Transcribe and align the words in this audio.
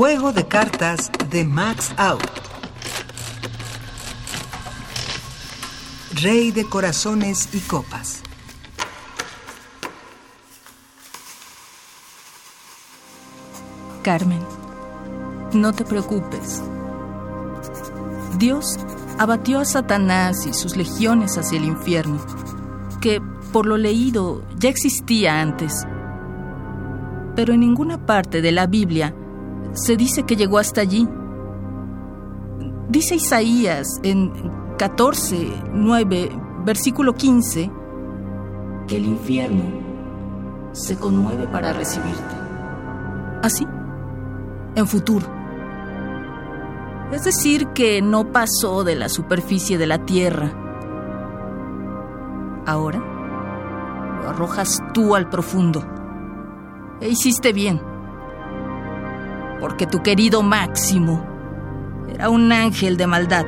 Juego 0.00 0.32
de 0.32 0.48
cartas 0.48 1.12
de 1.28 1.44
Max 1.44 1.92
Out. 1.98 2.24
Rey 6.22 6.52
de 6.52 6.64
corazones 6.64 7.50
y 7.52 7.58
copas. 7.58 8.22
Carmen, 14.02 14.42
no 15.52 15.74
te 15.74 15.84
preocupes. 15.84 16.62
Dios 18.38 18.78
abatió 19.18 19.58
a 19.58 19.66
Satanás 19.66 20.46
y 20.46 20.54
sus 20.54 20.78
legiones 20.78 21.36
hacia 21.36 21.58
el 21.58 21.66
infierno, 21.66 22.24
que, 23.02 23.20
por 23.52 23.66
lo 23.66 23.76
leído, 23.76 24.48
ya 24.56 24.70
existía 24.70 25.42
antes. 25.42 25.86
Pero 27.36 27.52
en 27.52 27.60
ninguna 27.60 28.06
parte 28.06 28.40
de 28.40 28.52
la 28.52 28.66
Biblia 28.66 29.14
se 29.72 29.96
dice 29.96 30.24
que 30.24 30.36
llegó 30.36 30.58
hasta 30.58 30.80
allí. 30.80 31.08
Dice 32.88 33.14
Isaías 33.14 34.00
en 34.02 34.32
14, 34.78 35.62
9, 35.72 36.30
versículo 36.64 37.14
15, 37.14 37.70
que 38.88 38.96
el 38.96 39.06
infierno 39.06 39.62
se 40.72 40.96
conmueve 40.96 41.46
para 41.46 41.72
recibirte. 41.72 42.34
Así, 43.42 43.66
en 44.74 44.86
futuro. 44.86 45.26
Es 47.12 47.24
decir, 47.24 47.68
que 47.68 48.02
no 48.02 48.30
pasó 48.32 48.84
de 48.84 48.94
la 48.94 49.08
superficie 49.08 49.78
de 49.78 49.86
la 49.86 50.04
tierra. 50.04 50.52
Ahora 52.66 52.98
lo 54.22 54.28
arrojas 54.28 54.82
tú 54.94 55.16
al 55.16 55.28
profundo. 55.28 55.82
E 57.00 57.08
hiciste 57.08 57.52
bien. 57.52 57.89
Porque 59.60 59.86
tu 59.86 60.02
querido 60.02 60.42
Máximo 60.42 61.24
era 62.08 62.30
un 62.30 62.50
ángel 62.50 62.96
de 62.96 63.06
maldad. 63.06 63.44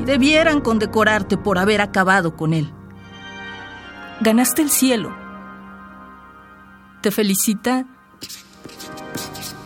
Y 0.00 0.04
debieran 0.04 0.60
condecorarte 0.60 1.36
por 1.36 1.58
haber 1.58 1.80
acabado 1.80 2.36
con 2.36 2.54
él. 2.54 2.72
Ganaste 4.20 4.62
el 4.62 4.70
cielo. 4.70 5.14
Te 7.02 7.10
felicita 7.10 7.84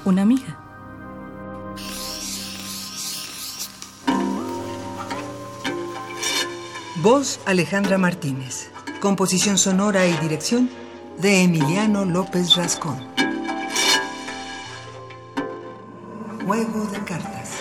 una 0.05 0.23
amiga. 0.23 0.59
Voz 7.03 7.39
Alejandra 7.47 7.97
Martínez. 7.97 8.71
Composición 9.01 9.57
sonora 9.57 10.07
y 10.07 10.13
dirección 10.15 10.69
de 11.19 11.43
Emiliano 11.43 12.05
López 12.05 12.57
Rascón. 12.57 13.18
Juego 16.49 16.87
de 16.87 16.99
cartas. 17.01 17.59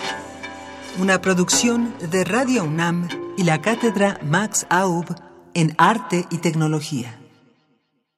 Una 0.97 1.19
producción 1.19 1.93
de 1.99 2.23
Radio 2.23 2.63
UNAM 2.63 3.09
y 3.35 3.43
la 3.43 3.59
cátedra 3.59 4.17
Max 4.23 4.65
Aub 4.69 5.13
en 5.53 5.75
Arte 5.77 6.25
y 6.31 6.37
Tecnología. 6.37 7.19